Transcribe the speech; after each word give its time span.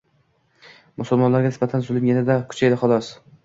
Musulmonlarga 1.03 1.51
nisbatan 1.53 1.87
zulm 1.91 2.11
yanada 2.11 2.41
kuchayadi, 2.51 2.85
xolos 2.85 3.17